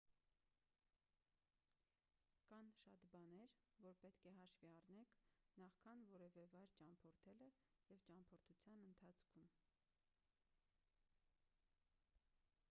[2.51, 3.53] կան շատ բաներ
[3.87, 5.13] որ պետք է հաշվի առնեք
[5.65, 7.51] նախքան որևէ վայր ճամփորդելը
[7.93, 9.53] և ճամփորդության ընթացքում